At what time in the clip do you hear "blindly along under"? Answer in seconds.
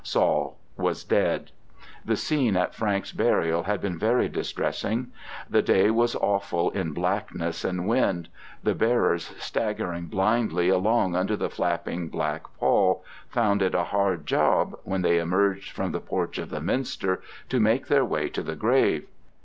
10.07-11.35